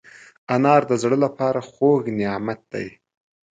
[0.55, 2.87] انار د زړه له پاره خوږ نعمت دی.